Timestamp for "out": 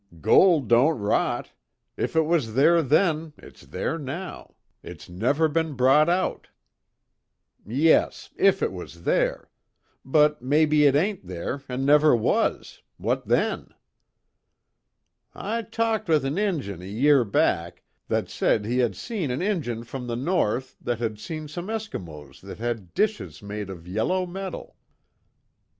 6.09-6.47